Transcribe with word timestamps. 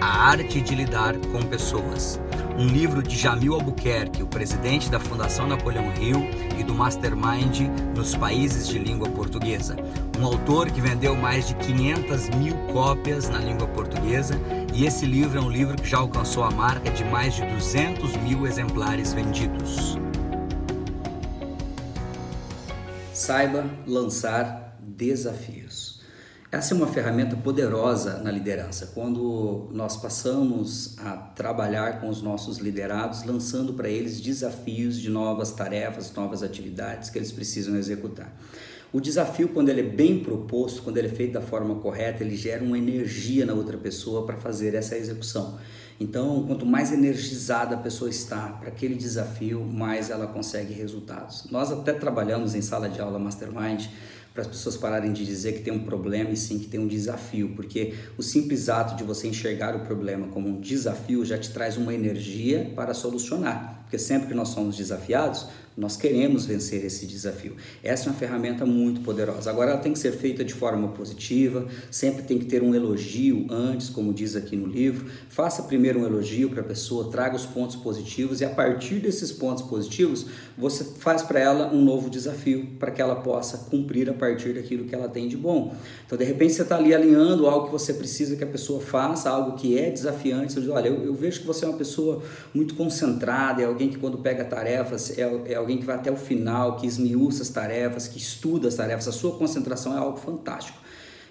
A 0.00 0.28
Arte 0.28 0.60
de 0.60 0.74
Lidar 0.74 1.16
com 1.32 1.42
Pessoas. 1.42 2.20
Um 2.56 2.66
livro 2.66 3.02
de 3.02 3.16
Jamil 3.16 3.54
Albuquerque, 3.54 4.22
o 4.22 4.26
presidente 4.26 4.90
da 4.90 5.00
Fundação 5.00 5.46
Napoleão 5.46 5.92
Hill 5.94 6.28
e 6.58 6.62
do 6.62 6.74
Mastermind 6.74 7.68
nos 7.96 8.14
países 8.14 8.68
de 8.68 8.78
língua 8.78 9.08
portuguesa. 9.08 9.76
Um 10.18 10.24
autor 10.24 10.70
que 10.70 10.80
vendeu 10.80 11.16
mais 11.16 11.48
de 11.48 11.54
500 11.54 12.28
mil 12.30 12.54
cópias 12.72 13.28
na 13.28 13.38
língua 13.38 13.66
portuguesa 13.68 14.38
e 14.72 14.86
esse 14.86 15.06
livro 15.06 15.38
é 15.38 15.42
um 15.42 15.50
livro 15.50 15.76
que 15.76 15.88
já 15.88 15.98
alcançou 15.98 16.44
a 16.44 16.50
marca 16.50 16.90
de 16.90 17.04
mais 17.04 17.34
de 17.34 17.44
200 17.46 18.16
mil 18.18 18.46
exemplares 18.46 19.12
vendidos. 19.12 19.98
Saiba 23.12 23.64
lançar 23.86 24.76
desafios. 24.80 25.93
Essa 26.54 26.72
é 26.72 26.76
uma 26.76 26.86
ferramenta 26.86 27.34
poderosa 27.34 28.18
na 28.18 28.30
liderança. 28.30 28.92
Quando 28.94 29.68
nós 29.72 29.96
passamos 29.96 30.96
a 31.00 31.16
trabalhar 31.16 32.00
com 32.00 32.08
os 32.08 32.22
nossos 32.22 32.58
liderados, 32.58 33.24
lançando 33.24 33.72
para 33.72 33.88
eles 33.88 34.20
desafios 34.20 35.00
de 35.00 35.10
novas 35.10 35.50
tarefas, 35.50 36.14
novas 36.14 36.44
atividades 36.44 37.10
que 37.10 37.18
eles 37.18 37.32
precisam 37.32 37.74
executar. 37.74 38.32
O 38.92 39.00
desafio, 39.00 39.48
quando 39.48 39.68
ele 39.68 39.80
é 39.80 39.90
bem 39.90 40.20
proposto, 40.20 40.80
quando 40.82 40.98
ele 40.98 41.08
é 41.08 41.10
feito 41.10 41.32
da 41.32 41.40
forma 41.40 41.74
correta, 41.80 42.22
ele 42.22 42.36
gera 42.36 42.62
uma 42.62 42.78
energia 42.78 43.44
na 43.44 43.52
outra 43.52 43.76
pessoa 43.76 44.24
para 44.24 44.36
fazer 44.36 44.76
essa 44.76 44.96
execução. 44.96 45.58
Então, 45.98 46.44
quanto 46.46 46.64
mais 46.64 46.92
energizada 46.92 47.74
a 47.74 47.78
pessoa 47.78 48.08
está 48.08 48.50
para 48.50 48.68
aquele 48.68 48.94
desafio, 48.94 49.64
mais 49.64 50.08
ela 50.08 50.28
consegue 50.28 50.72
resultados. 50.72 51.46
Nós 51.50 51.72
até 51.72 51.92
trabalhamos 51.92 52.54
em 52.54 52.62
sala 52.62 52.88
de 52.88 53.00
aula 53.00 53.18
Mastermind 53.18 53.86
para 54.34 54.42
as 54.42 54.48
pessoas 54.48 54.76
pararem 54.76 55.12
de 55.12 55.24
dizer 55.24 55.52
que 55.52 55.60
tem 55.60 55.72
um 55.72 55.84
problema 55.84 56.30
e 56.30 56.36
sim 56.36 56.58
que 56.58 56.66
tem 56.66 56.80
um 56.80 56.88
desafio, 56.88 57.52
porque 57.54 57.94
o 58.18 58.22
simples 58.22 58.68
ato 58.68 58.96
de 58.96 59.04
você 59.04 59.28
enxergar 59.28 59.76
o 59.76 59.84
problema 59.84 60.26
como 60.26 60.48
um 60.48 60.60
desafio 60.60 61.24
já 61.24 61.38
te 61.38 61.52
traz 61.52 61.76
uma 61.76 61.94
energia 61.94 62.72
para 62.74 62.92
solucionar, 62.92 63.82
porque 63.84 63.96
sempre 63.96 64.26
que 64.26 64.34
nós 64.34 64.48
somos 64.48 64.76
desafiados, 64.76 65.46
nós 65.76 65.96
queremos 65.96 66.46
vencer 66.46 66.84
esse 66.84 67.04
desafio. 67.06 67.56
Essa 67.82 68.04
é 68.04 68.12
uma 68.12 68.18
ferramenta 68.18 68.64
muito 68.64 69.00
poderosa. 69.00 69.50
Agora, 69.50 69.72
ela 69.72 69.80
tem 69.80 69.92
que 69.92 69.98
ser 69.98 70.12
feita 70.12 70.44
de 70.44 70.54
forma 70.54 70.88
positiva, 70.88 71.66
sempre 71.90 72.22
tem 72.22 72.38
que 72.38 72.44
ter 72.44 72.62
um 72.62 72.74
elogio 72.74 73.46
antes, 73.50 73.90
como 73.90 74.14
diz 74.14 74.36
aqui 74.36 74.54
no 74.56 74.66
livro. 74.66 75.10
Faça 75.28 75.64
primeiro 75.64 76.00
um 76.00 76.06
elogio 76.06 76.48
para 76.50 76.60
a 76.60 76.64
pessoa, 76.64 77.10
traga 77.10 77.34
os 77.34 77.44
pontos 77.44 77.74
positivos 77.74 78.40
e 78.40 78.44
a 78.44 78.50
partir 78.50 79.00
desses 79.00 79.32
pontos 79.32 79.64
positivos, 79.64 80.26
você 80.56 80.84
faz 80.84 81.22
para 81.22 81.40
ela 81.40 81.72
um 81.72 81.82
novo 81.82 82.08
desafio 82.08 82.68
para 82.78 82.92
que 82.92 83.02
ela 83.02 83.16
possa 83.16 83.58
cumprir 83.70 84.08
a 84.08 84.14
partir 84.14 84.54
daquilo 84.54 84.84
que 84.84 84.94
ela 84.94 85.08
tem 85.08 85.26
de 85.26 85.36
bom. 85.36 85.74
Então, 86.06 86.16
de 86.16 86.24
repente, 86.24 86.52
você 86.52 86.62
está 86.62 86.76
ali 86.76 86.94
alinhando 86.94 87.48
algo 87.48 87.66
que 87.66 87.72
você 87.72 87.92
precisa 87.94 88.36
que 88.36 88.44
a 88.44 88.46
pessoa 88.46 88.80
faça, 88.80 89.28
algo 89.28 89.56
que 89.56 89.76
é 89.76 89.90
desafiante. 89.90 90.52
Você 90.52 90.60
diz: 90.60 90.70
Olha, 90.70 90.88
eu, 90.88 91.04
eu 91.04 91.14
vejo 91.14 91.40
que 91.40 91.46
você 91.46 91.64
é 91.64 91.68
uma 91.68 91.76
pessoa 91.76 92.22
muito 92.52 92.74
concentrada, 92.74 93.60
é 93.62 93.64
alguém 93.64 93.88
que, 93.88 93.98
quando 93.98 94.18
pega 94.18 94.44
tarefas, 94.44 95.18
é, 95.18 95.22
é 95.46 95.63
alguém 95.64 95.78
que 95.78 95.84
vai 95.84 95.96
até 95.96 96.10
o 96.10 96.16
final, 96.16 96.76
que 96.76 96.86
esmiuça 96.86 97.42
as 97.42 97.48
tarefas, 97.48 98.06
que 98.06 98.18
estuda 98.18 98.68
as 98.68 98.74
tarefas, 98.74 99.08
a 99.08 99.12
sua 99.12 99.36
concentração 99.36 99.94
é 99.94 99.98
algo 99.98 100.18
fantástico. 100.18 100.78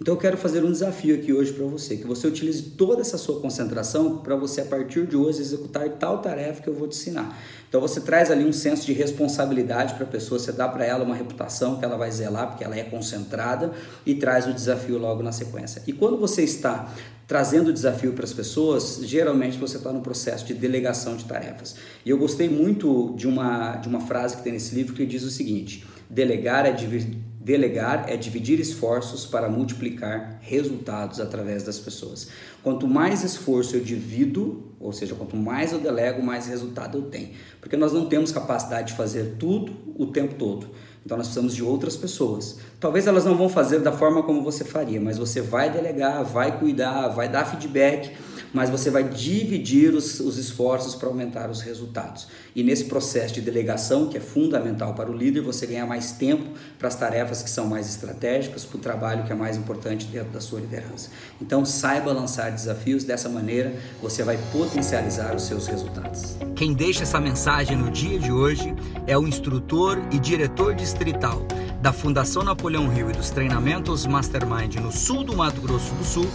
Então 0.00 0.14
eu 0.14 0.18
quero 0.18 0.36
fazer 0.36 0.64
um 0.64 0.70
desafio 0.70 1.16
aqui 1.16 1.32
hoje 1.32 1.52
para 1.52 1.66
você, 1.66 1.96
que 1.96 2.06
você 2.06 2.28
utilize 2.28 2.62
toda 2.62 3.00
essa 3.00 3.18
sua 3.18 3.40
concentração 3.40 4.18
para 4.18 4.36
você 4.36 4.60
a 4.60 4.64
partir 4.64 5.04
de 5.06 5.16
hoje 5.16 5.40
executar 5.40 5.88
tal 5.90 6.18
tarefa 6.22 6.62
que 6.62 6.68
eu 6.68 6.74
vou 6.74 6.86
te 6.86 6.96
ensinar. 6.96 7.36
Então 7.68 7.80
você 7.80 8.00
traz 8.00 8.30
ali 8.30 8.44
um 8.44 8.52
senso 8.52 8.86
de 8.86 8.92
responsabilidade 8.92 9.94
para 9.94 10.04
a 10.04 10.08
pessoa, 10.08 10.38
você 10.38 10.52
dá 10.52 10.68
para 10.68 10.84
ela 10.84 11.04
uma 11.04 11.16
reputação 11.16 11.78
que 11.78 11.84
ela 11.84 11.96
vai 11.96 12.12
zelar 12.12 12.48
porque 12.48 12.62
ela 12.62 12.76
é 12.76 12.84
concentrada 12.84 13.72
e 14.06 14.14
traz 14.14 14.46
o 14.46 14.52
desafio 14.52 14.98
logo 14.98 15.20
na 15.20 15.32
sequência. 15.32 15.82
E 15.84 15.92
quando 15.92 16.16
você 16.16 16.42
está 16.44 16.94
trazendo 17.28 17.74
desafio 17.74 18.14
para 18.14 18.24
as 18.24 18.32
pessoas, 18.32 19.00
geralmente 19.02 19.58
você 19.58 19.76
está 19.76 19.92
no 19.92 20.00
processo 20.00 20.46
de 20.46 20.54
delegação 20.54 21.14
de 21.14 21.26
tarefas. 21.26 21.76
E 22.04 22.08
eu 22.08 22.16
gostei 22.16 22.48
muito 22.48 23.14
de 23.16 23.28
uma, 23.28 23.76
de 23.76 23.86
uma 23.86 24.00
frase 24.00 24.38
que 24.38 24.42
tem 24.42 24.54
nesse 24.54 24.74
livro 24.74 24.94
que 24.94 25.04
diz 25.04 25.22
o 25.22 25.30
seguinte: 25.30 25.84
delegar 26.08 26.64
é 26.64 26.72
dividir 26.72 27.27
Delegar 27.40 28.06
é 28.08 28.16
dividir 28.16 28.58
esforços 28.58 29.24
para 29.24 29.48
multiplicar 29.48 30.38
resultados 30.42 31.20
através 31.20 31.62
das 31.62 31.78
pessoas. 31.78 32.28
Quanto 32.62 32.88
mais 32.88 33.22
esforço 33.22 33.76
eu 33.76 33.80
divido, 33.80 34.74
ou 34.80 34.92
seja, 34.92 35.14
quanto 35.14 35.36
mais 35.36 35.72
eu 35.72 35.78
delego, 35.78 36.20
mais 36.22 36.46
resultado 36.46 36.98
eu 36.98 37.02
tenho. 37.02 37.30
Porque 37.60 37.76
nós 37.76 37.92
não 37.92 38.06
temos 38.06 38.32
capacidade 38.32 38.88
de 38.88 38.96
fazer 38.96 39.36
tudo 39.38 39.72
o 39.96 40.06
tempo 40.06 40.34
todo. 40.34 40.68
Então 41.06 41.16
nós 41.16 41.28
precisamos 41.28 41.54
de 41.54 41.62
outras 41.62 41.96
pessoas. 41.96 42.58
Talvez 42.80 43.06
elas 43.06 43.24
não 43.24 43.36
vão 43.36 43.48
fazer 43.48 43.78
da 43.78 43.92
forma 43.92 44.22
como 44.24 44.42
você 44.42 44.64
faria, 44.64 45.00
mas 45.00 45.16
você 45.16 45.40
vai 45.40 45.70
delegar, 45.70 46.24
vai 46.24 46.58
cuidar, 46.58 47.08
vai 47.08 47.28
dar 47.28 47.44
feedback 47.44 48.12
mas 48.52 48.70
você 48.70 48.90
vai 48.90 49.04
dividir 49.04 49.94
os, 49.94 50.20
os 50.20 50.38
esforços 50.38 50.94
para 50.94 51.08
aumentar 51.08 51.50
os 51.50 51.60
resultados. 51.60 52.28
E 52.54 52.62
nesse 52.62 52.84
processo 52.84 53.34
de 53.34 53.40
delegação, 53.40 54.08
que 54.08 54.16
é 54.16 54.20
fundamental 54.20 54.94
para 54.94 55.10
o 55.10 55.16
líder, 55.16 55.40
você 55.40 55.66
ganha 55.66 55.86
mais 55.86 56.12
tempo 56.12 56.50
para 56.78 56.88
as 56.88 56.94
tarefas 56.94 57.42
que 57.42 57.50
são 57.50 57.66
mais 57.66 57.88
estratégicas, 57.88 58.64
para 58.64 58.78
o 58.78 58.80
trabalho 58.80 59.24
que 59.24 59.32
é 59.32 59.34
mais 59.34 59.56
importante 59.56 60.06
dentro 60.06 60.30
da 60.30 60.40
sua 60.40 60.60
liderança. 60.60 61.10
Então, 61.40 61.64
saiba 61.64 62.12
lançar 62.12 62.50
desafios, 62.50 63.04
dessa 63.04 63.28
maneira 63.28 63.74
você 64.00 64.22
vai 64.22 64.38
potencializar 64.52 65.34
os 65.34 65.42
seus 65.42 65.66
resultados. 65.66 66.36
Quem 66.54 66.72
deixa 66.72 67.02
essa 67.02 67.20
mensagem 67.20 67.76
no 67.76 67.90
dia 67.90 68.18
de 68.18 68.32
hoje 68.32 68.74
é 69.06 69.16
o 69.16 69.26
instrutor 69.26 70.00
e 70.10 70.18
diretor 70.18 70.74
distrital 70.74 71.46
da 71.80 71.92
Fundação 71.92 72.42
Napoleão 72.42 72.88
Rio 72.88 73.10
e 73.10 73.12
dos 73.12 73.30
treinamentos 73.30 74.06
Mastermind 74.06 74.76
no 74.76 74.90
sul 74.90 75.24
do 75.24 75.36
Mato 75.36 75.60
Grosso 75.60 75.94
do 75.94 76.04
Sul, 76.04 76.26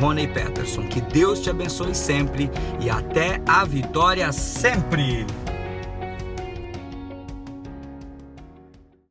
Rony 0.00 0.28
Peterson. 0.28 0.86
Que 0.86 1.00
Deus 1.00 1.40
te 1.40 1.50
abençoe 1.50 1.94
sempre 1.94 2.50
e 2.80 2.88
até 2.88 3.40
a 3.46 3.64
vitória 3.64 4.30
sempre! 4.32 5.26